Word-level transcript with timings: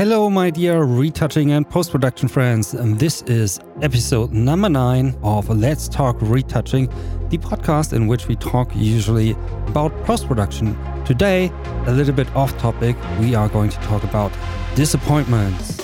Hello, 0.00 0.30
my 0.30 0.48
dear 0.48 0.82
retouching 0.84 1.52
and 1.52 1.68
post 1.68 1.90
production 1.90 2.26
friends. 2.26 2.72
And 2.72 2.98
this 2.98 3.20
is 3.24 3.60
episode 3.82 4.32
number 4.32 4.70
nine 4.70 5.14
of 5.22 5.50
Let's 5.50 5.90
Talk 5.90 6.16
Retouching, 6.22 6.86
the 7.28 7.36
podcast 7.36 7.92
in 7.92 8.06
which 8.06 8.26
we 8.26 8.34
talk 8.34 8.74
usually 8.74 9.32
about 9.66 9.92
post 10.04 10.26
production. 10.26 10.74
Today, 11.04 11.52
a 11.86 11.92
little 11.92 12.14
bit 12.14 12.34
off 12.34 12.56
topic, 12.56 12.96
we 13.18 13.34
are 13.34 13.50
going 13.50 13.68
to 13.68 13.76
talk 13.80 14.02
about 14.02 14.32
disappointments. 14.74 15.79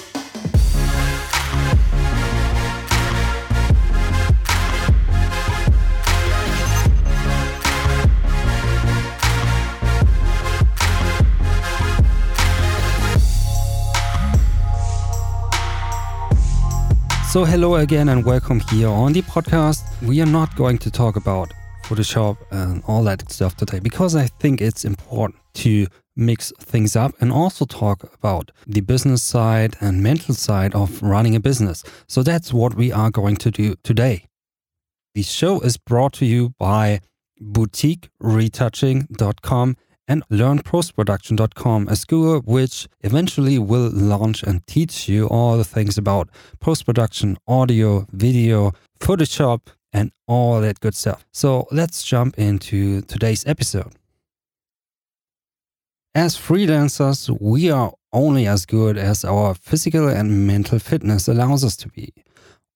So, 17.36 17.44
hello 17.44 17.74
again 17.74 18.08
and 18.08 18.24
welcome 18.24 18.60
here 18.60 18.88
on 18.88 19.12
the 19.12 19.20
podcast. 19.20 19.82
We 20.00 20.22
are 20.22 20.26
not 20.26 20.56
going 20.56 20.78
to 20.78 20.90
talk 20.90 21.16
about 21.16 21.52
Photoshop 21.84 22.38
and 22.50 22.82
all 22.86 23.04
that 23.04 23.30
stuff 23.30 23.54
today 23.58 23.78
because 23.78 24.16
I 24.16 24.26
think 24.26 24.62
it's 24.62 24.86
important 24.86 25.38
to 25.56 25.86
mix 26.16 26.50
things 26.58 26.96
up 26.96 27.12
and 27.20 27.30
also 27.30 27.66
talk 27.66 28.10
about 28.14 28.52
the 28.66 28.80
business 28.80 29.22
side 29.22 29.76
and 29.82 30.02
mental 30.02 30.34
side 30.34 30.74
of 30.74 31.02
running 31.02 31.36
a 31.36 31.40
business. 31.40 31.84
So, 32.08 32.22
that's 32.22 32.54
what 32.54 32.74
we 32.74 32.90
are 32.90 33.10
going 33.10 33.36
to 33.36 33.50
do 33.50 33.74
today. 33.84 34.24
The 35.14 35.22
show 35.22 35.60
is 35.60 35.76
brought 35.76 36.14
to 36.14 36.24
you 36.24 36.54
by 36.58 37.00
boutiqueretouching.com 37.42 39.76
and 40.08 40.26
learnpostproduction.com, 40.28 41.88
a 41.88 41.96
school 41.96 42.40
which 42.40 42.88
eventually 43.02 43.58
will 43.58 43.90
launch 43.90 44.42
and 44.42 44.66
teach 44.66 45.08
you 45.08 45.26
all 45.28 45.56
the 45.56 45.64
things 45.64 45.98
about 45.98 46.28
post 46.60 46.86
production, 46.86 47.36
audio, 47.46 48.06
video, 48.12 48.72
Photoshop, 49.00 49.60
and 49.92 50.12
all 50.26 50.60
that 50.60 50.80
good 50.80 50.94
stuff. 50.94 51.24
So 51.32 51.66
let's 51.70 52.02
jump 52.02 52.38
into 52.38 53.02
today's 53.02 53.46
episode. 53.46 53.92
As 56.14 56.36
freelancers, 56.36 57.28
we 57.40 57.70
are 57.70 57.92
only 58.12 58.46
as 58.46 58.64
good 58.64 58.96
as 58.96 59.24
our 59.24 59.54
physical 59.54 60.08
and 60.08 60.46
mental 60.46 60.78
fitness 60.78 61.28
allows 61.28 61.62
us 61.62 61.76
to 61.76 61.88
be. 61.88 62.14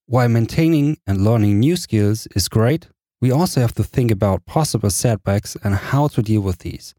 While 0.05 0.29
maintaining 0.29 0.97
and 1.07 1.23
learning 1.23 1.59
new 1.59 1.75
skills 1.75 2.27
is 2.35 2.47
great, 2.47 2.87
we 3.19 3.31
also 3.31 3.61
have 3.61 3.73
to 3.75 3.83
think 3.83 4.11
about 4.11 4.45
possible 4.45 4.89
setbacks 4.89 5.55
and 5.63 5.75
how 5.75 6.07
to 6.09 6.21
deal 6.21 6.41
with 6.41 6.59
these. 6.59 6.93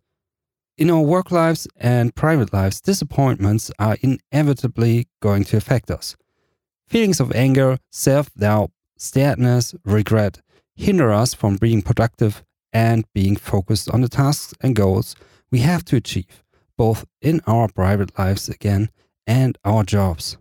In 0.78 0.90
our 0.90 1.02
work 1.02 1.30
lives 1.30 1.68
and 1.76 2.14
private 2.14 2.52
lives, 2.52 2.80
disappointments 2.80 3.70
are 3.78 3.98
inevitably 4.00 5.08
going 5.20 5.44
to 5.44 5.56
affect 5.58 5.90
us. 5.90 6.16
Feelings 6.88 7.20
of 7.20 7.32
anger, 7.32 7.78
self 7.90 8.32
doubt, 8.34 8.70
sadness, 8.96 9.74
regret 9.84 10.40
hinder 10.74 11.12
us 11.12 11.34
from 11.34 11.56
being 11.56 11.82
productive 11.82 12.42
and 12.72 13.04
being 13.14 13.36
focused 13.36 13.90
on 13.90 14.00
the 14.00 14.08
tasks 14.08 14.54
and 14.62 14.74
goals 14.74 15.14
we 15.50 15.58
have 15.58 15.84
to 15.84 15.96
achieve, 15.96 16.42
both 16.78 17.04
in 17.20 17.42
our 17.46 17.68
private 17.68 18.18
lives 18.18 18.48
again 18.48 18.88
and 19.26 19.58
our 19.64 19.84
jobs. 19.84 20.38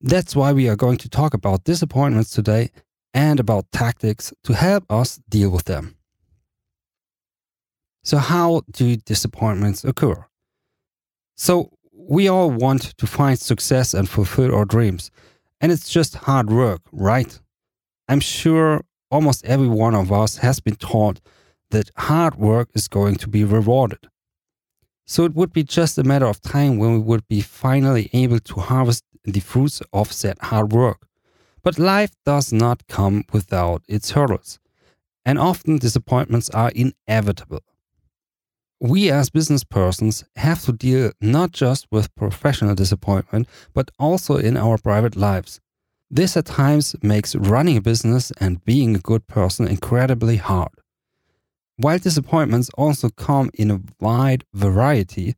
That's 0.00 0.36
why 0.36 0.52
we 0.52 0.68
are 0.68 0.76
going 0.76 0.98
to 0.98 1.08
talk 1.08 1.34
about 1.34 1.64
disappointments 1.64 2.30
today 2.30 2.70
and 3.12 3.40
about 3.40 3.72
tactics 3.72 4.32
to 4.44 4.54
help 4.54 4.84
us 4.88 5.20
deal 5.28 5.50
with 5.50 5.64
them. 5.64 5.96
So, 8.02 8.16
how 8.16 8.62
do 8.70 8.96
disappointments 8.96 9.84
occur? 9.84 10.24
So, 11.36 11.70
we 11.92 12.28
all 12.28 12.50
want 12.50 12.96
to 12.96 13.06
find 13.06 13.38
success 13.38 13.92
and 13.92 14.08
fulfill 14.08 14.54
our 14.54 14.64
dreams, 14.64 15.10
and 15.60 15.70
it's 15.70 15.88
just 15.90 16.14
hard 16.14 16.50
work, 16.50 16.80
right? 16.92 17.38
I'm 18.08 18.20
sure 18.20 18.84
almost 19.10 19.44
every 19.44 19.68
one 19.68 19.94
of 19.94 20.10
us 20.10 20.38
has 20.38 20.60
been 20.60 20.76
taught 20.76 21.20
that 21.70 21.90
hard 21.96 22.36
work 22.36 22.70
is 22.74 22.88
going 22.88 23.16
to 23.16 23.28
be 23.28 23.44
rewarded. 23.44 24.08
So, 25.06 25.24
it 25.24 25.34
would 25.34 25.52
be 25.52 25.62
just 25.62 25.98
a 25.98 26.04
matter 26.04 26.26
of 26.26 26.40
time 26.40 26.78
when 26.78 26.92
we 26.94 27.00
would 27.00 27.28
be 27.28 27.42
finally 27.42 28.08
able 28.14 28.40
to 28.40 28.60
harvest 28.60 29.04
the 29.24 29.40
fruits 29.40 29.82
of 29.92 30.10
said 30.10 30.38
hard 30.40 30.72
work. 30.72 31.06
But 31.62 31.78
life 31.78 32.12
does 32.24 32.50
not 32.50 32.86
come 32.86 33.24
without 33.30 33.82
its 33.86 34.12
hurdles, 34.12 34.58
and 35.22 35.38
often 35.38 35.76
disappointments 35.76 36.48
are 36.50 36.72
inevitable 36.74 37.60
we 38.80 39.10
as 39.10 39.28
business 39.28 39.62
persons 39.62 40.24
have 40.36 40.62
to 40.64 40.72
deal 40.72 41.12
not 41.20 41.52
just 41.52 41.86
with 41.90 42.14
professional 42.14 42.74
disappointment, 42.74 43.46
but 43.74 43.90
also 43.98 44.36
in 44.36 44.56
our 44.56 44.78
private 44.78 45.16
lives. 45.16 45.60
This 46.10 46.36
at 46.36 46.46
times 46.46 46.96
makes 47.02 47.36
running 47.36 47.76
a 47.76 47.82
business 47.82 48.32
and 48.40 48.64
being 48.64 48.96
a 48.96 49.00
good 49.00 49.26
person 49.26 49.68
incredibly 49.68 50.36
hard. 50.36 50.72
While 51.76 51.98
disappointments 51.98 52.70
also 52.76 53.10
come 53.10 53.50
in 53.54 53.70
a 53.70 53.80
wide 54.00 54.44
variety, 54.54 55.36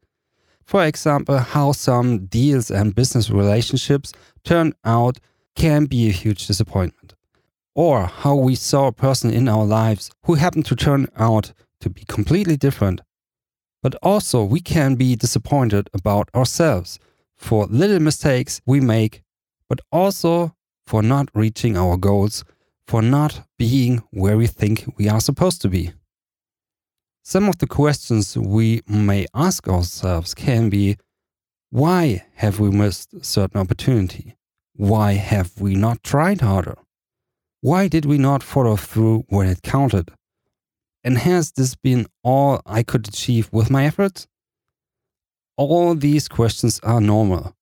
for 0.64 0.84
example, 0.84 1.38
how 1.38 1.72
some 1.72 2.26
deals 2.26 2.70
and 2.70 2.94
business 2.94 3.28
relationships 3.28 4.12
turn 4.44 4.72
out 4.84 5.18
can 5.56 5.86
be 5.86 6.08
a 6.08 6.12
huge 6.12 6.46
disappointment. 6.46 7.14
Or 7.74 8.06
how 8.06 8.36
we 8.36 8.54
saw 8.54 8.86
a 8.86 8.92
person 8.92 9.30
in 9.30 9.48
our 9.48 9.64
lives 9.64 10.10
who 10.24 10.34
happened 10.34 10.66
to 10.66 10.76
turn 10.76 11.08
out 11.16 11.52
to 11.80 11.90
be 11.90 12.04
completely 12.06 12.56
different 12.56 13.02
but 13.82 13.94
also 14.02 14.44
we 14.44 14.60
can 14.60 14.94
be 14.94 15.16
disappointed 15.16 15.90
about 15.92 16.28
ourselves 16.34 16.98
for 17.36 17.66
little 17.66 18.00
mistakes 18.00 18.60
we 18.64 18.80
make, 18.80 19.22
but 19.68 19.80
also 19.90 20.54
for 20.86 21.02
not 21.02 21.28
reaching 21.34 21.76
our 21.76 21.96
goals, 21.96 22.44
for 22.86 23.02
not 23.02 23.46
being 23.58 24.02
where 24.10 24.36
we 24.36 24.46
think 24.46 24.84
we 24.96 25.08
are 25.08 25.20
supposed 25.20 25.60
to 25.62 25.68
be. 25.68 25.92
Some 27.24 27.48
of 27.48 27.58
the 27.58 27.66
questions 27.66 28.36
we 28.36 28.82
may 28.86 29.26
ask 29.34 29.68
ourselves 29.68 30.34
can 30.34 30.68
be 30.68 30.96
why 31.70 32.24
have 32.34 32.60
we 32.60 32.70
missed 32.70 33.24
certain 33.24 33.60
opportunity? 33.60 34.36
Why 34.74 35.12
have 35.14 35.60
we 35.60 35.74
not 35.74 36.02
tried 36.02 36.40
harder? 36.40 36.76
Why 37.60 37.88
did 37.88 38.04
we 38.04 38.18
not 38.18 38.42
follow 38.42 38.76
through 38.76 39.24
when 39.28 39.48
it 39.48 39.62
counted? 39.62 40.10
And 41.04 41.18
has 41.18 41.52
this 41.52 41.74
been 41.74 42.06
all 42.22 42.60
I 42.64 42.82
could 42.82 43.08
achieve 43.08 43.48
with 43.52 43.70
my 43.70 43.86
efforts? 43.86 44.28
All 45.56 45.94
these 45.94 46.28
questions 46.28 46.80
are 46.82 47.00
normal. 47.00 47.54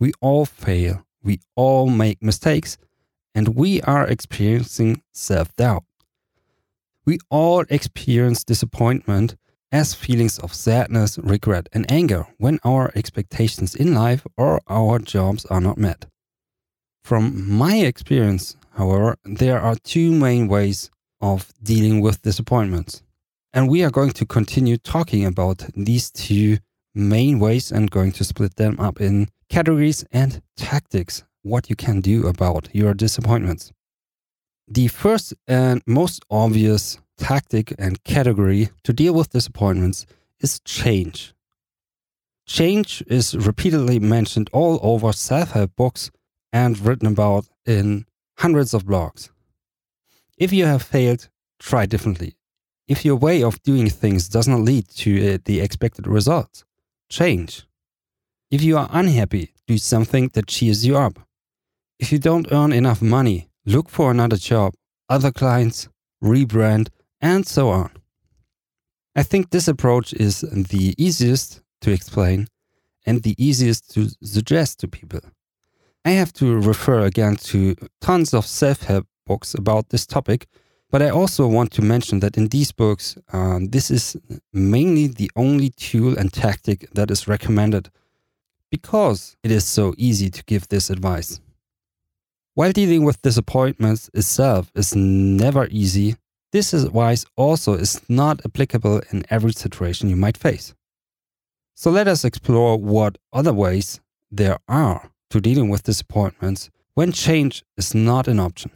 We 0.00 0.12
all 0.20 0.44
fail, 0.46 1.04
we 1.22 1.40
all 1.56 1.88
make 1.88 2.22
mistakes, 2.22 2.78
and 3.34 3.48
we 3.48 3.80
are 3.82 4.06
experiencing 4.06 5.02
self 5.12 5.54
doubt. 5.56 5.84
We 7.04 7.18
all 7.30 7.64
experience 7.68 8.44
disappointment 8.44 9.36
as 9.70 9.92
feelings 9.92 10.38
of 10.38 10.54
sadness, 10.54 11.18
regret, 11.18 11.68
and 11.72 11.90
anger 11.90 12.26
when 12.38 12.60
our 12.64 12.92
expectations 12.94 13.74
in 13.74 13.92
life 13.92 14.24
or 14.36 14.60
our 14.68 15.00
jobs 15.00 15.44
are 15.46 15.60
not 15.60 15.76
met. 15.76 16.06
From 17.02 17.50
my 17.50 17.76
experience, 17.78 18.56
however, 18.76 19.16
there 19.24 19.60
are 19.60 19.74
two 19.74 20.12
main 20.12 20.48
ways 20.48 20.90
of 21.24 21.52
dealing 21.62 22.02
with 22.02 22.20
disappointments. 22.20 23.02
And 23.54 23.70
we 23.70 23.82
are 23.82 23.90
going 23.90 24.10
to 24.12 24.26
continue 24.26 24.76
talking 24.76 25.24
about 25.24 25.64
these 25.74 26.10
two 26.10 26.58
main 26.94 27.38
ways 27.38 27.72
and 27.72 27.90
going 27.90 28.12
to 28.12 28.24
split 28.24 28.56
them 28.56 28.78
up 28.78 29.00
in 29.00 29.28
categories 29.48 30.04
and 30.12 30.42
tactics, 30.56 31.24
what 31.42 31.70
you 31.70 31.76
can 31.76 32.00
do 32.02 32.26
about 32.26 32.68
your 32.72 32.92
disappointments. 32.92 33.72
The 34.68 34.88
first 34.88 35.32
and 35.48 35.82
most 35.86 36.22
obvious 36.30 36.98
tactic 37.16 37.72
and 37.78 38.02
category 38.04 38.68
to 38.82 38.92
deal 38.92 39.14
with 39.14 39.30
disappointments 39.32 40.04
is 40.40 40.60
change. 40.60 41.32
Change 42.46 43.02
is 43.06 43.34
repeatedly 43.34 43.98
mentioned 43.98 44.50
all 44.52 44.78
over 44.82 45.10
self 45.12 45.52
help 45.52 45.74
books 45.74 46.10
and 46.52 46.78
written 46.78 47.06
about 47.06 47.46
in 47.64 48.04
hundreds 48.38 48.74
of 48.74 48.84
blogs. 48.84 49.30
If 50.36 50.52
you 50.52 50.66
have 50.66 50.82
failed, 50.82 51.28
try 51.58 51.86
differently. 51.86 52.36
If 52.88 53.04
your 53.04 53.16
way 53.16 53.42
of 53.42 53.62
doing 53.62 53.88
things 53.88 54.28
does 54.28 54.48
not 54.48 54.60
lead 54.60 54.88
to 54.96 55.34
uh, 55.34 55.38
the 55.44 55.60
expected 55.60 56.06
results, 56.06 56.64
change. 57.08 57.66
If 58.50 58.62
you 58.62 58.76
are 58.76 58.88
unhappy, 58.92 59.54
do 59.66 59.78
something 59.78 60.30
that 60.34 60.46
cheers 60.46 60.84
you 60.84 60.96
up. 60.96 61.18
If 61.98 62.12
you 62.12 62.18
don't 62.18 62.50
earn 62.52 62.72
enough 62.72 63.00
money, 63.00 63.48
look 63.64 63.88
for 63.88 64.10
another 64.10 64.36
job, 64.36 64.74
other 65.08 65.30
clients, 65.30 65.88
rebrand, 66.22 66.88
and 67.20 67.46
so 67.46 67.70
on. 67.70 67.90
I 69.16 69.22
think 69.22 69.50
this 69.50 69.68
approach 69.68 70.12
is 70.12 70.40
the 70.40 70.94
easiest 70.98 71.62
to 71.82 71.92
explain 71.92 72.48
and 73.06 73.22
the 73.22 73.34
easiest 73.38 73.92
to 73.94 74.08
suggest 74.22 74.80
to 74.80 74.88
people. 74.88 75.20
I 76.04 76.10
have 76.10 76.32
to 76.34 76.58
refer 76.60 77.00
again 77.04 77.36
to 77.36 77.76
tons 78.00 78.34
of 78.34 78.44
self 78.46 78.82
help 78.82 79.06
books 79.24 79.54
about 79.54 79.88
this 79.88 80.06
topic. 80.06 80.46
But 80.90 81.02
I 81.02 81.10
also 81.10 81.46
want 81.46 81.72
to 81.72 81.82
mention 81.82 82.20
that 82.20 82.36
in 82.36 82.48
these 82.48 82.70
books, 82.70 83.16
um, 83.32 83.68
this 83.68 83.90
is 83.90 84.16
mainly 84.52 85.08
the 85.08 85.30
only 85.34 85.70
tool 85.70 86.16
and 86.16 86.32
tactic 86.32 86.88
that 86.92 87.10
is 87.10 87.26
recommended 87.26 87.90
because 88.70 89.36
it 89.42 89.50
is 89.50 89.64
so 89.64 89.94
easy 89.96 90.30
to 90.30 90.44
give 90.44 90.68
this 90.68 90.90
advice. 90.90 91.40
While 92.54 92.72
dealing 92.72 93.04
with 93.04 93.22
disappointments 93.22 94.08
itself 94.14 94.70
is 94.74 94.94
never 94.94 95.66
easy, 95.70 96.16
this 96.52 96.72
advice 96.72 97.24
also 97.36 97.74
is 97.74 98.00
not 98.08 98.40
applicable 98.44 99.02
in 99.10 99.24
every 99.28 99.52
situation 99.52 100.08
you 100.08 100.16
might 100.16 100.36
face. 100.36 100.74
So 101.74 101.90
let 101.90 102.06
us 102.06 102.24
explore 102.24 102.78
what 102.78 103.18
other 103.32 103.52
ways 103.52 104.00
there 104.30 104.58
are 104.68 105.10
to 105.30 105.40
dealing 105.40 105.68
with 105.68 105.82
disappointments 105.82 106.70
when 106.94 107.10
change 107.10 107.64
is 107.76 107.92
not 107.92 108.28
an 108.28 108.38
option. 108.38 108.70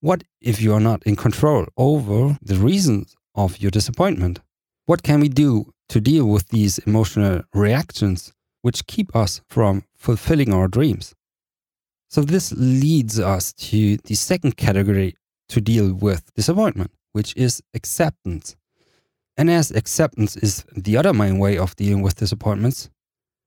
What 0.00 0.22
if 0.40 0.62
you 0.62 0.72
are 0.74 0.80
not 0.80 1.02
in 1.02 1.16
control 1.16 1.66
over 1.76 2.38
the 2.40 2.54
reasons 2.54 3.16
of 3.34 3.58
your 3.58 3.72
disappointment? 3.72 4.40
What 4.86 5.02
can 5.02 5.18
we 5.18 5.28
do 5.28 5.72
to 5.88 6.00
deal 6.00 6.26
with 6.26 6.48
these 6.50 6.78
emotional 6.78 7.42
reactions 7.52 8.32
which 8.62 8.86
keep 8.86 9.14
us 9.16 9.40
from 9.48 9.82
fulfilling 9.96 10.52
our 10.52 10.68
dreams? 10.68 11.14
So, 12.10 12.22
this 12.22 12.52
leads 12.56 13.18
us 13.18 13.52
to 13.54 13.96
the 13.96 14.14
second 14.14 14.56
category 14.56 15.16
to 15.48 15.60
deal 15.60 15.92
with 15.92 16.32
disappointment, 16.34 16.92
which 17.12 17.34
is 17.36 17.60
acceptance. 17.74 18.54
And 19.36 19.50
as 19.50 19.72
acceptance 19.72 20.36
is 20.36 20.64
the 20.76 20.96
other 20.96 21.12
main 21.12 21.38
way 21.38 21.58
of 21.58 21.74
dealing 21.74 22.02
with 22.02 22.16
disappointments, 22.16 22.88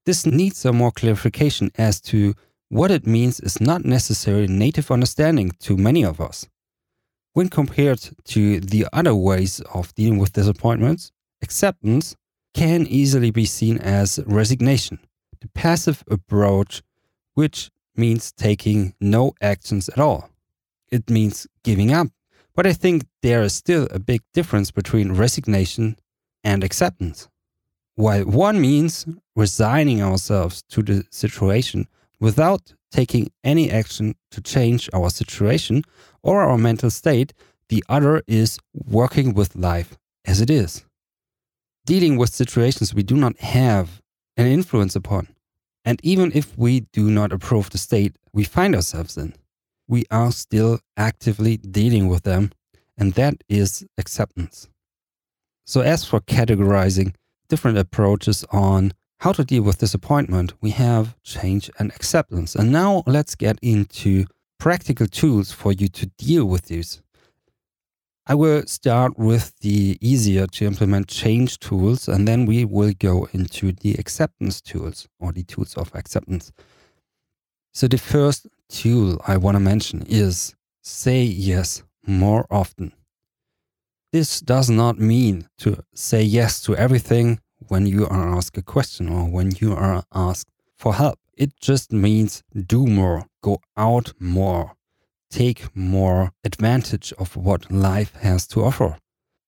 this 0.04 0.26
needs 0.26 0.58
some 0.58 0.76
more 0.76 0.92
clarification 0.92 1.70
as 1.76 2.00
to 2.02 2.34
what 2.72 2.90
it 2.90 3.06
means 3.06 3.38
is 3.38 3.60
not 3.60 3.84
necessarily 3.84 4.46
native 4.46 4.90
understanding 4.90 5.50
to 5.60 5.76
many 5.76 6.02
of 6.02 6.22
us. 6.22 6.48
When 7.34 7.50
compared 7.50 8.00
to 8.24 8.60
the 8.60 8.86
other 8.94 9.14
ways 9.14 9.60
of 9.74 9.94
dealing 9.94 10.18
with 10.18 10.32
disappointments, 10.32 11.12
acceptance 11.42 12.16
can 12.54 12.86
easily 12.86 13.30
be 13.30 13.44
seen 13.44 13.76
as 13.76 14.20
resignation, 14.24 15.00
the 15.42 15.48
passive 15.48 16.02
approach, 16.10 16.82
which 17.34 17.70
means 17.94 18.32
taking 18.32 18.94
no 19.02 19.34
actions 19.42 19.90
at 19.90 19.98
all. 19.98 20.30
It 20.90 21.10
means 21.10 21.46
giving 21.62 21.92
up. 21.92 22.06
But 22.54 22.66
I 22.66 22.72
think 22.72 23.04
there 23.20 23.42
is 23.42 23.54
still 23.54 23.86
a 23.90 23.98
big 23.98 24.22
difference 24.32 24.70
between 24.70 25.12
resignation 25.12 25.98
and 26.42 26.64
acceptance. 26.64 27.28
While 27.96 28.24
one 28.24 28.62
means 28.62 29.06
resigning 29.36 30.00
ourselves 30.00 30.62
to 30.70 30.82
the 30.82 31.04
situation 31.10 31.86
without 32.22 32.72
taking 32.92 33.32
any 33.42 33.68
action 33.68 34.14
to 34.30 34.40
change 34.40 34.88
our 34.94 35.10
situation 35.10 35.82
or 36.22 36.42
our 36.42 36.56
mental 36.56 36.88
state, 36.88 37.32
the 37.68 37.82
other 37.88 38.22
is 38.28 38.60
working 38.72 39.34
with 39.34 39.56
life 39.56 39.98
as 40.24 40.40
it 40.40 40.48
is. 40.48 40.84
Dealing 41.84 42.16
with 42.16 42.30
situations 42.32 42.94
we 42.94 43.02
do 43.02 43.16
not 43.16 43.36
have 43.40 44.00
an 44.36 44.46
influence 44.46 44.94
upon. 44.94 45.26
And 45.84 45.98
even 46.04 46.30
if 46.32 46.56
we 46.56 46.86
do 46.92 47.10
not 47.10 47.32
approve 47.32 47.70
the 47.70 47.78
state 47.78 48.14
we 48.32 48.44
find 48.44 48.76
ourselves 48.76 49.16
in, 49.16 49.34
we 49.88 50.04
are 50.12 50.30
still 50.30 50.78
actively 50.96 51.56
dealing 51.56 52.06
with 52.06 52.22
them, 52.22 52.52
and 52.96 53.14
that 53.14 53.34
is 53.48 53.84
acceptance. 53.98 54.68
So, 55.66 55.80
as 55.80 56.04
for 56.04 56.20
categorizing 56.20 57.14
different 57.48 57.78
approaches 57.78 58.44
on 58.52 58.92
how 59.22 59.30
to 59.30 59.44
deal 59.44 59.62
with 59.62 59.78
disappointment, 59.78 60.52
we 60.60 60.70
have 60.70 61.14
change 61.22 61.70
and 61.78 61.92
acceptance. 61.92 62.56
And 62.56 62.72
now 62.72 63.04
let's 63.06 63.36
get 63.36 63.56
into 63.62 64.26
practical 64.58 65.06
tools 65.06 65.52
for 65.52 65.70
you 65.70 65.86
to 65.90 66.06
deal 66.18 66.44
with 66.44 66.62
these. 66.62 67.00
I 68.26 68.34
will 68.34 68.66
start 68.66 69.16
with 69.16 69.56
the 69.60 69.96
easier 70.00 70.48
to 70.48 70.66
implement 70.66 71.06
change 71.06 71.60
tools, 71.60 72.08
and 72.08 72.26
then 72.26 72.46
we 72.46 72.64
will 72.64 72.92
go 72.98 73.28
into 73.32 73.70
the 73.70 73.94
acceptance 73.94 74.60
tools 74.60 75.06
or 75.20 75.30
the 75.30 75.44
tools 75.44 75.76
of 75.76 75.94
acceptance. 75.94 76.50
So, 77.72 77.86
the 77.86 77.98
first 77.98 78.48
tool 78.68 79.20
I 79.24 79.36
want 79.36 79.54
to 79.54 79.60
mention 79.60 80.02
is 80.08 80.56
say 80.82 81.22
yes 81.22 81.84
more 82.04 82.44
often. 82.50 82.92
This 84.12 84.40
does 84.40 84.68
not 84.68 84.98
mean 84.98 85.46
to 85.58 85.84
say 85.94 86.22
yes 86.24 86.60
to 86.62 86.76
everything 86.76 87.38
when 87.68 87.86
you 87.86 88.06
are 88.06 88.36
asked 88.36 88.56
a 88.58 88.62
question 88.62 89.08
or 89.08 89.28
when 89.28 89.52
you 89.60 89.74
are 89.74 90.04
asked 90.14 90.50
for 90.76 90.94
help. 90.94 91.18
It 91.36 91.52
just 91.60 91.92
means 91.92 92.42
do 92.54 92.86
more, 92.86 93.26
go 93.42 93.60
out 93.76 94.12
more, 94.18 94.72
take 95.30 95.74
more 95.74 96.32
advantage 96.44 97.12
of 97.18 97.36
what 97.36 97.70
life 97.70 98.14
has 98.16 98.46
to 98.48 98.62
offer, 98.62 98.98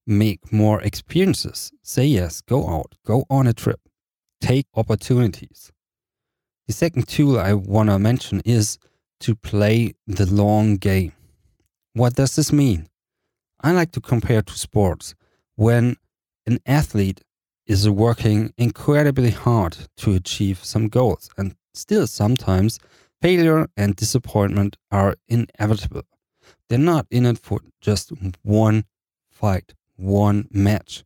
make 0.07 0.53
more 0.53 0.81
experiences, 0.83 1.73
say 1.83 2.07
yes, 2.07 2.41
go 2.41 2.69
out, 2.69 2.95
go 3.05 3.25
on 3.29 3.47
a 3.47 3.53
trip, 3.53 3.81
take 4.41 4.67
opportunities. 4.75 5.73
The 6.67 6.73
second 6.73 7.07
tool 7.09 7.39
I 7.39 7.53
want 7.53 7.91
to 7.91 7.99
mention 7.99 8.41
is 8.45 8.79
to 9.21 9.35
play 9.35 9.95
the 10.07 10.27
long 10.27 10.77
game. 10.77 11.13
What 11.93 12.15
does 12.15 12.37
this 12.37 12.53
mean? 12.53 12.89
I 13.61 13.73
like 13.73 13.93
to 13.93 14.01
compare 14.01 14.43
to 14.43 14.59
sports. 14.59 15.15
When 15.57 15.97
an 16.47 16.59
athlete 16.67 17.23
is 17.67 17.89
working 17.89 18.53
incredibly 18.59 19.31
hard 19.31 19.77
to 19.97 20.15
achieve 20.15 20.65
some 20.65 20.89
goals, 20.89 21.31
and 21.37 21.55
still 21.73 22.07
sometimes 22.07 22.79
failure 23.23 23.69
and 23.77 23.97
disappointment 23.97 24.77
are 24.91 25.17
inevitable. 25.29 26.03
They're 26.69 26.79
not 26.79 27.07
in 27.11 27.27
it 27.27 27.39
for 27.39 27.61
just 27.81 28.13
one 28.43 28.85
fight, 29.31 29.75
one 29.97 30.49
match. 30.51 31.05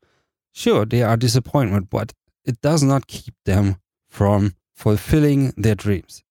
Sure, 0.53 0.85
they 0.85 1.03
are 1.03 1.17
disappointment, 1.17 1.91
but 1.91 2.13
it 2.45 2.61
does 2.61 2.83
not 2.83 3.07
keep 3.07 3.35
them 3.45 3.77
from 4.09 4.55
fulfilling 4.75 5.53
their 5.57 5.75
dreams. 5.75 6.25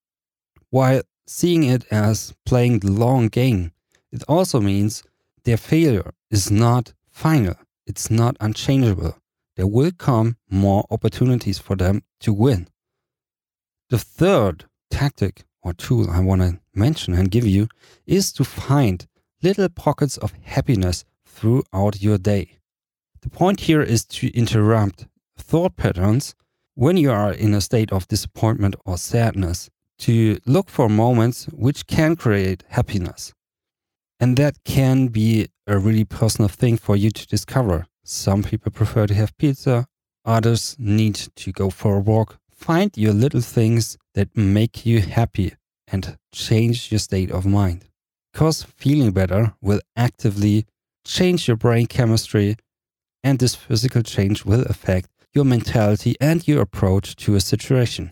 While 0.70 1.04
seeing 1.26 1.64
it 1.64 1.86
as 1.92 2.34
playing 2.46 2.80
the 2.80 2.92
long 2.92 3.28
game, 3.28 3.72
it 4.12 4.24
also 4.28 4.60
means 4.60 5.04
their 5.44 5.58
failure 5.58 6.14
is 6.30 6.52
not 6.52 6.94
final, 7.10 7.56
it's 7.86 8.10
not 8.10 8.36
unchangeable 8.40 9.16
there 9.58 9.68
will 9.68 9.92
come 9.92 10.38
more 10.50 10.86
opportunities 10.90 11.60
for 11.60 11.76
them 11.76 12.04
to 12.22 12.32
win. 12.32 12.68
The 13.90 13.98
third 13.98 14.66
tactic 14.90 15.44
or 15.62 15.74
tool 15.74 16.10
I 16.10 16.22
want 16.22 16.42
to 16.42 16.60
mention 16.74 17.14
and 17.14 17.30
give 17.30 17.46
you 17.46 17.68
is 18.06 18.32
to 18.34 18.46
find 18.46 19.06
little 19.44 19.68
pockets 19.68 20.16
of 20.18 20.34
happiness 20.44 21.04
throughout 21.26 22.02
your 22.02 22.18
day. 22.18 22.60
The 23.22 23.30
point 23.30 23.62
here 23.62 23.82
is 23.82 24.06
to 24.06 24.30
interrupt 24.30 25.08
thought 25.38 25.76
patterns 25.76 26.36
when 26.76 26.96
you 26.96 27.12
are 27.12 27.34
in 27.34 27.56
a 27.56 27.62
state 27.62 27.92
of 27.92 28.08
disappointment 28.08 28.76
or 28.86 28.98
sadness, 29.00 29.68
to 29.98 30.38
look 30.46 30.70
for 30.70 30.88
moments 30.88 31.46
which 31.46 31.88
can 31.88 32.16
create 32.16 32.64
happiness. 32.70 33.34
And 34.20 34.38
that 34.38 34.64
can 34.64 35.08
be 35.08 35.48
a 35.66 35.80
really 35.80 36.06
personal 36.06 36.50
thing 36.50 36.78
for 36.78 36.96
you 36.96 37.10
to 37.10 37.26
discover. 37.26 37.88
Some 38.10 38.42
people 38.42 38.72
prefer 38.72 39.06
to 39.06 39.14
have 39.14 39.38
pizza, 39.38 39.86
others 40.24 40.78
need 40.80 41.16
to 41.36 41.52
go 41.52 41.70
for 41.70 41.98
a 41.98 42.00
walk. 42.00 42.38
Find 42.50 42.90
your 42.96 43.12
little 43.12 43.42
things 43.42 43.98
that 44.14 44.30
make 44.34 44.86
you 44.86 45.02
happy 45.02 45.56
and 45.90 46.18
change 46.34 46.90
your 46.90 47.00
state 47.00 47.30
of 47.32 47.46
mind. 47.46 47.90
Because 48.32 48.64
feeling 48.64 49.12
better 49.12 49.56
will 49.62 49.82
actively 49.98 50.66
change 51.04 51.50
your 51.50 51.58
brain 51.58 51.86
chemistry, 51.86 52.56
and 53.26 53.40
this 53.40 53.56
physical 53.56 54.04
change 54.04 54.46
will 54.46 54.64
affect 54.68 55.10
your 55.34 55.44
mentality 55.44 56.16
and 56.22 56.48
your 56.48 56.62
approach 56.62 57.18
to 57.18 57.36
a 57.36 57.42
situation. 57.42 58.12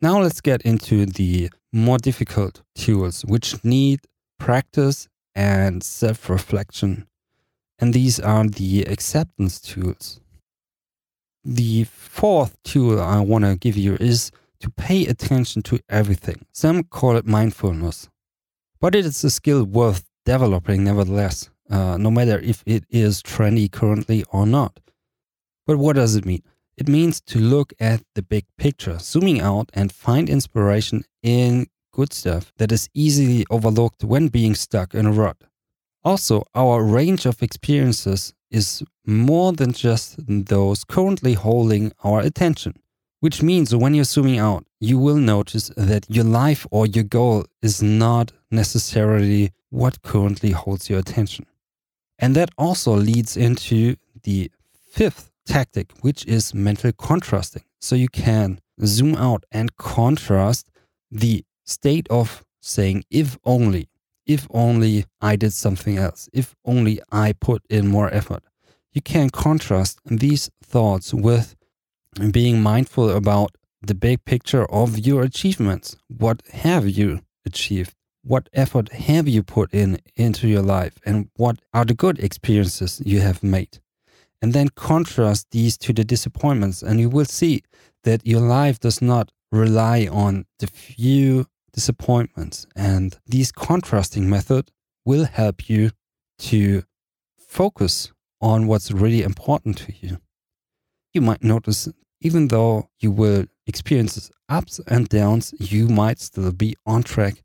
Now 0.00 0.20
let's 0.20 0.40
get 0.40 0.62
into 0.62 1.04
the 1.04 1.50
more 1.74 1.98
difficult 1.98 2.62
tools 2.74 3.22
which 3.26 3.62
need 3.62 4.00
practice 4.38 5.08
and 5.34 5.82
self 5.82 6.30
reflection 6.30 7.06
and 7.78 7.92
these 7.92 8.18
are 8.18 8.46
the 8.46 8.82
acceptance 8.82 9.60
tools. 9.60 10.20
The 11.44 11.84
fourth 11.84 12.56
tool 12.64 13.00
I 13.00 13.20
want 13.20 13.44
to 13.44 13.56
give 13.56 13.76
you 13.76 13.96
is 14.00 14.30
to 14.60 14.70
pay 14.70 15.06
attention 15.06 15.62
to 15.62 15.78
everything. 15.88 16.44
Some 16.52 16.82
call 16.84 17.16
it 17.16 17.26
mindfulness, 17.26 18.08
but 18.80 18.94
it 18.94 19.04
is 19.06 19.22
a 19.22 19.30
skill 19.30 19.64
worth 19.64 20.04
developing 20.24 20.82
nevertheless, 20.84 21.50
uh, 21.70 21.96
no 21.98 22.10
matter 22.10 22.38
if 22.40 22.62
it 22.66 22.84
is 22.90 23.22
trendy 23.22 23.70
currently 23.70 24.24
or 24.30 24.46
not. 24.46 24.80
But 25.66 25.78
what 25.78 25.96
does 25.96 26.16
it 26.16 26.24
mean? 26.24 26.42
It 26.76 26.88
means 26.88 27.20
to 27.22 27.38
look 27.38 27.72
at 27.80 28.02
the 28.14 28.22
big 28.22 28.44
picture, 28.58 28.98
zooming 28.98 29.40
out 29.40 29.70
and 29.72 29.92
find 29.92 30.28
inspiration 30.28 31.04
in 31.22 31.66
good 31.92 32.12
stuff 32.12 32.52
that 32.58 32.70
is 32.70 32.88
easily 32.92 33.46
overlooked 33.50 34.04
when 34.04 34.28
being 34.28 34.54
stuck 34.54 34.94
in 34.94 35.06
a 35.06 35.12
rut. 35.12 35.38
Also, 36.06 36.44
our 36.54 36.84
range 36.84 37.26
of 37.26 37.42
experiences 37.42 38.32
is 38.48 38.80
more 39.04 39.52
than 39.52 39.72
just 39.72 40.14
those 40.28 40.84
currently 40.84 41.32
holding 41.32 41.90
our 42.04 42.20
attention, 42.20 42.74
which 43.18 43.42
means 43.42 43.74
when 43.74 43.92
you're 43.92 44.04
zooming 44.04 44.38
out, 44.38 44.64
you 44.78 45.00
will 45.00 45.16
notice 45.16 45.72
that 45.76 46.06
your 46.08 46.22
life 46.22 46.64
or 46.70 46.86
your 46.86 47.02
goal 47.02 47.44
is 47.60 47.82
not 47.82 48.30
necessarily 48.52 49.50
what 49.70 50.00
currently 50.02 50.52
holds 50.52 50.88
your 50.88 51.00
attention. 51.00 51.44
And 52.20 52.36
that 52.36 52.50
also 52.56 52.94
leads 52.94 53.36
into 53.36 53.96
the 54.22 54.52
fifth 54.88 55.32
tactic, 55.44 55.90
which 56.02 56.24
is 56.26 56.54
mental 56.54 56.92
contrasting. 56.92 57.64
So 57.80 57.96
you 57.96 58.08
can 58.08 58.60
zoom 58.84 59.16
out 59.16 59.42
and 59.50 59.76
contrast 59.76 60.70
the 61.10 61.44
state 61.64 62.06
of 62.10 62.44
saying, 62.60 63.02
if 63.10 63.38
only, 63.44 63.88
if 64.26 64.46
only 64.50 65.04
I 65.20 65.36
did 65.36 65.52
something 65.52 65.96
else, 65.96 66.28
if 66.32 66.54
only 66.64 67.00
I 67.12 67.32
put 67.32 67.62
in 67.70 67.86
more 67.86 68.12
effort. 68.12 68.42
You 68.92 69.02
can 69.02 69.30
contrast 69.30 70.00
these 70.06 70.50
thoughts 70.62 71.12
with 71.14 71.54
being 72.32 72.62
mindful 72.62 73.10
about 73.10 73.56
the 73.82 73.94
big 73.94 74.24
picture 74.24 74.64
of 74.70 74.98
your 74.98 75.22
achievements. 75.22 75.96
What 76.08 76.42
have 76.52 76.88
you 76.88 77.20
achieved? 77.44 77.94
What 78.22 78.48
effort 78.52 78.90
have 78.92 79.28
you 79.28 79.42
put 79.42 79.72
in 79.72 79.98
into 80.16 80.48
your 80.48 80.62
life? 80.62 80.98
And 81.06 81.28
what 81.36 81.60
are 81.72 81.84
the 81.84 81.94
good 81.94 82.18
experiences 82.18 83.00
you 83.04 83.20
have 83.20 83.42
made? 83.42 83.78
And 84.42 84.52
then 84.52 84.70
contrast 84.70 85.48
these 85.50 85.78
to 85.78 85.92
the 85.92 86.04
disappointments, 86.04 86.82
and 86.82 86.98
you 86.98 87.08
will 87.08 87.24
see 87.24 87.62
that 88.04 88.26
your 88.26 88.40
life 88.40 88.80
does 88.80 89.00
not 89.00 89.30
rely 89.52 90.08
on 90.10 90.46
the 90.58 90.66
few 90.66 91.46
disappointments. 91.76 92.66
And 92.74 93.16
these 93.26 93.52
contrasting 93.52 94.28
method 94.28 94.72
will 95.04 95.26
help 95.26 95.68
you 95.70 95.92
to 96.38 96.82
focus 97.38 98.12
on 98.40 98.66
what's 98.66 98.90
really 98.90 99.22
important 99.22 99.78
to 99.78 99.92
you. 100.00 100.18
You 101.14 101.20
might 101.20 101.44
notice, 101.44 101.88
even 102.20 102.48
though 102.48 102.88
you 102.98 103.10
will 103.12 103.44
experience 103.66 104.30
ups 104.48 104.80
and 104.88 105.08
downs, 105.08 105.54
you 105.58 105.88
might 105.88 106.18
still 106.18 106.52
be 106.52 106.74
on 106.84 107.02
track. 107.02 107.44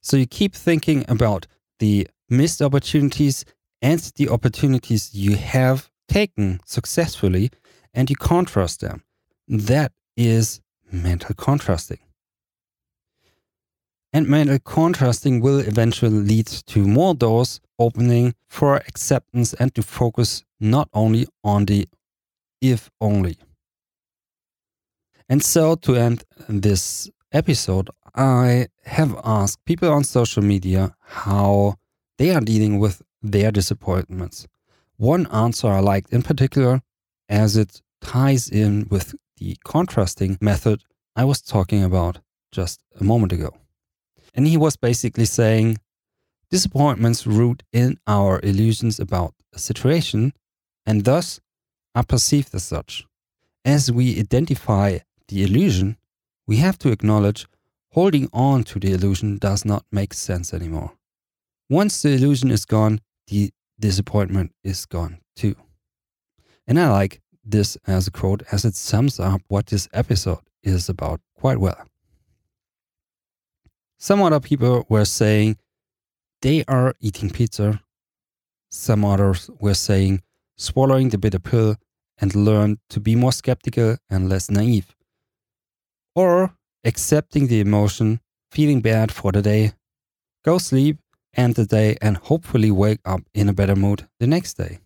So 0.00 0.16
you 0.16 0.26
keep 0.26 0.54
thinking 0.54 1.04
about 1.08 1.46
the 1.78 2.08
missed 2.28 2.60
opportunities 2.60 3.44
and 3.80 4.00
the 4.16 4.28
opportunities 4.28 5.14
you 5.14 5.36
have 5.36 5.90
taken 6.08 6.60
successfully, 6.66 7.50
and 7.94 8.08
you 8.10 8.16
contrast 8.16 8.80
them. 8.80 9.02
That 9.48 9.92
is 10.16 10.60
mental 10.90 11.34
contrasting. 11.34 11.98
And 14.12 14.28
mental 14.28 14.58
contrasting 14.58 15.40
will 15.40 15.60
eventually 15.60 16.10
lead 16.10 16.46
to 16.46 16.86
more 16.86 17.14
doors 17.14 17.60
opening 17.78 18.34
for 18.46 18.76
acceptance 18.76 19.54
and 19.54 19.74
to 19.74 19.82
focus 19.82 20.44
not 20.60 20.88
only 20.92 21.26
on 21.42 21.64
the 21.64 21.88
if 22.60 22.90
only. 23.00 23.36
And 25.28 25.42
so, 25.42 25.76
to 25.76 25.96
end 25.96 26.24
this 26.48 27.10
episode, 27.32 27.88
I 28.14 28.68
have 28.84 29.18
asked 29.24 29.64
people 29.64 29.90
on 29.90 30.04
social 30.04 30.42
media 30.42 30.94
how 31.00 31.76
they 32.18 32.34
are 32.34 32.40
dealing 32.40 32.78
with 32.78 33.02
their 33.22 33.50
disappointments. 33.50 34.46
One 34.96 35.26
answer 35.28 35.68
I 35.68 35.80
liked 35.80 36.12
in 36.12 36.22
particular, 36.22 36.82
as 37.28 37.56
it 37.56 37.80
ties 38.00 38.48
in 38.48 38.86
with 38.90 39.14
the 39.38 39.56
contrasting 39.64 40.38
method 40.40 40.82
I 41.16 41.24
was 41.24 41.40
talking 41.40 41.82
about 41.82 42.20
just 42.52 42.82
a 43.00 43.04
moment 43.04 43.32
ago. 43.32 43.61
And 44.34 44.46
he 44.46 44.56
was 44.56 44.76
basically 44.76 45.26
saying 45.26 45.78
disappointments 46.50 47.26
root 47.26 47.62
in 47.72 47.98
our 48.06 48.40
illusions 48.42 49.00
about 49.00 49.34
a 49.54 49.58
situation 49.58 50.32
and 50.86 51.04
thus 51.04 51.40
are 51.94 52.04
perceived 52.04 52.54
as 52.54 52.64
such. 52.64 53.06
As 53.64 53.92
we 53.92 54.18
identify 54.18 54.98
the 55.28 55.44
illusion, 55.44 55.96
we 56.46 56.56
have 56.56 56.78
to 56.78 56.90
acknowledge 56.90 57.46
holding 57.92 58.28
on 58.32 58.64
to 58.64 58.78
the 58.78 58.92
illusion 58.92 59.38
does 59.38 59.64
not 59.64 59.84
make 59.92 60.14
sense 60.14 60.52
anymore. 60.52 60.92
Once 61.68 62.02
the 62.02 62.10
illusion 62.10 62.50
is 62.50 62.64
gone, 62.64 63.00
the 63.28 63.50
disappointment 63.78 64.52
is 64.64 64.86
gone 64.86 65.18
too. 65.36 65.56
And 66.66 66.78
I 66.78 66.90
like 66.90 67.20
this 67.44 67.76
as 67.86 68.06
a 68.06 68.10
quote 68.10 68.42
as 68.52 68.64
it 68.64 68.74
sums 68.74 69.18
up 69.20 69.42
what 69.48 69.66
this 69.66 69.88
episode 69.92 70.40
is 70.62 70.88
about 70.88 71.20
quite 71.34 71.58
well. 71.58 71.86
Some 74.02 74.20
other 74.20 74.40
people 74.40 74.84
were 74.88 75.04
saying 75.04 75.58
they 76.40 76.64
are 76.66 76.92
eating 76.98 77.30
pizza. 77.30 77.80
Some 78.68 79.04
others 79.04 79.48
were 79.60 79.74
saying 79.74 80.22
swallowing 80.56 81.10
the 81.10 81.18
bitter 81.18 81.38
pill 81.38 81.76
and 82.18 82.34
learn 82.34 82.78
to 82.90 82.98
be 82.98 83.14
more 83.14 83.30
skeptical 83.30 83.98
and 84.10 84.28
less 84.28 84.50
naive. 84.50 84.96
Or 86.16 86.56
accepting 86.84 87.46
the 87.46 87.60
emotion, 87.60 88.18
feeling 88.50 88.80
bad 88.80 89.12
for 89.12 89.30
the 89.30 89.40
day, 89.40 89.74
go 90.44 90.58
sleep, 90.58 90.98
end 91.36 91.54
the 91.54 91.64
day, 91.64 91.96
and 92.02 92.16
hopefully 92.16 92.72
wake 92.72 92.98
up 93.04 93.20
in 93.34 93.48
a 93.48 93.52
better 93.52 93.76
mood 93.76 94.08
the 94.18 94.26
next 94.26 94.54
day. 94.54 94.80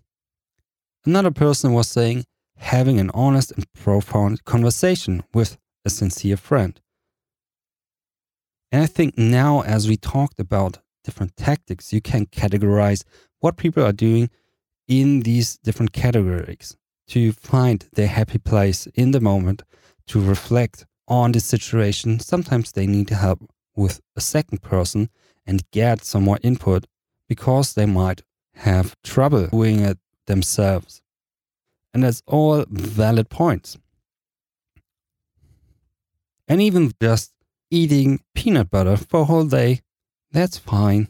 Another 1.07 1.31
person 1.31 1.73
was 1.73 1.89
saying 1.89 2.27
having 2.59 3.01
an 3.01 3.11
honest 3.15 3.51
and 3.53 3.65
profound 3.73 4.45
conversation 4.45 5.25
with 5.33 5.57
a 5.87 5.89
sincere 5.89 6.37
friend. 6.37 6.83
And 8.73 8.83
I 8.83 8.87
think 8.87 9.17
now, 9.17 9.63
as 9.63 9.89
we 9.89 9.97
talked 9.97 10.41
about 10.41 10.79
different 11.05 11.37
tactics, 11.37 11.93
you 11.93 12.01
can 12.01 12.27
categorize 12.27 13.05
what 13.41 13.57
people 13.57 13.85
are 13.85 13.93
doing 13.93 14.29
in 14.89 15.21
these 15.21 15.57
different 15.59 15.93
categories 15.93 16.77
to 17.09 17.33
find 17.33 17.89
their 17.93 18.09
happy 18.09 18.39
place 18.39 18.87
in 18.95 19.13
the 19.13 19.21
moment, 19.21 19.63
to 20.09 20.21
reflect 20.21 20.85
on 21.07 21.33
the 21.33 21.41
situation. 21.41 22.19
Sometimes 22.19 22.73
they 22.73 22.87
need 22.87 23.09
to 23.09 23.15
help 23.15 23.49
with 23.77 24.01
a 24.17 24.21
second 24.21 24.63
person 24.63 25.11
and 25.47 25.71
get 25.71 26.05
some 26.05 26.25
more 26.25 26.39
input 26.43 26.87
because 27.29 27.75
they 27.75 27.87
might 27.87 28.23
have 28.55 28.97
trouble 29.05 29.47
doing 29.49 29.81
it 29.81 29.99
themselves. 30.27 31.03
And 31.95 32.03
that's 32.03 32.23
all 32.27 32.65
valid 32.69 33.29
points. 33.31 33.79
And 36.49 36.61
even 36.61 36.93
just 37.01 37.33
eating 37.71 38.21
peanut 38.35 38.71
butter 38.71 38.97
for 38.97 39.21
a 39.21 39.25
whole 39.25 39.47
day, 39.47 39.81
that's 40.33 40.59
fine. 40.59 41.09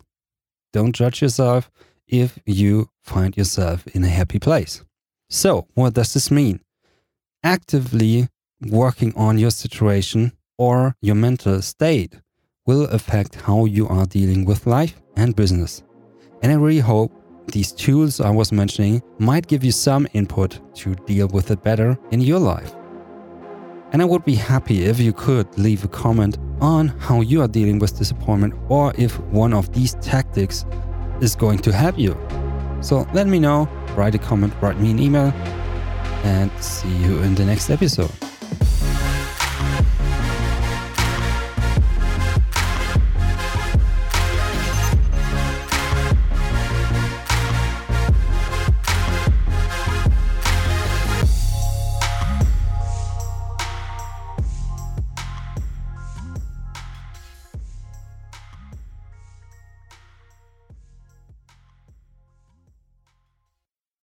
Don't 0.72 0.94
judge 0.94 1.22
yourself 1.22 1.70
if 2.06 2.38
you 2.46 2.90
find 3.02 3.36
yourself 3.36 3.86
in 3.88 4.04
a 4.04 4.08
happy 4.08 4.38
place. 4.38 4.82
So, 5.28 5.66
what 5.74 5.94
does 5.94 6.14
this 6.14 6.30
mean? 6.30 6.60
Actively 7.42 8.28
working 8.60 9.12
on 9.16 9.38
your 9.38 9.50
situation 9.50 10.32
or 10.58 10.94
your 11.00 11.14
mental 11.14 11.62
state 11.62 12.14
will 12.66 12.84
affect 12.86 13.34
how 13.34 13.64
you 13.64 13.88
are 13.88 14.06
dealing 14.06 14.44
with 14.44 14.66
life 14.66 15.00
and 15.16 15.34
business. 15.34 15.82
And 16.42 16.52
I 16.52 16.56
really 16.56 16.80
hope 16.80 17.12
these 17.48 17.72
tools 17.72 18.20
I 18.20 18.30
was 18.30 18.52
mentioning 18.52 19.02
might 19.18 19.46
give 19.46 19.64
you 19.64 19.72
some 19.72 20.06
input 20.12 20.60
to 20.76 20.94
deal 20.94 21.28
with 21.28 21.50
it 21.50 21.62
better 21.62 21.98
in 22.10 22.20
your 22.20 22.38
life. 22.38 22.75
And 23.92 24.02
I 24.02 24.04
would 24.04 24.24
be 24.24 24.34
happy 24.34 24.84
if 24.84 24.98
you 25.00 25.12
could 25.12 25.46
leave 25.58 25.84
a 25.84 25.88
comment 25.88 26.38
on 26.60 26.88
how 26.88 27.20
you 27.20 27.40
are 27.42 27.48
dealing 27.48 27.78
with 27.78 27.96
disappointment 27.96 28.54
or 28.68 28.92
if 28.98 29.18
one 29.30 29.54
of 29.54 29.72
these 29.72 29.94
tactics 29.94 30.64
is 31.20 31.34
going 31.34 31.58
to 31.58 31.72
help 31.72 31.98
you. 31.98 32.16
So 32.80 33.06
let 33.14 33.26
me 33.26 33.38
know, 33.38 33.68
write 33.96 34.14
a 34.14 34.18
comment, 34.18 34.52
write 34.60 34.78
me 34.78 34.90
an 34.90 34.98
email, 34.98 35.32
and 36.24 36.50
see 36.62 36.94
you 36.96 37.22
in 37.22 37.34
the 37.34 37.44
next 37.44 37.70
episode. 37.70 38.10